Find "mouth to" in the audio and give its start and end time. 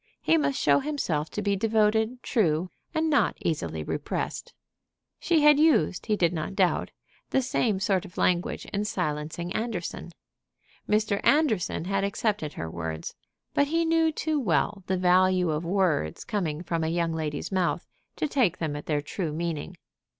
17.51-18.27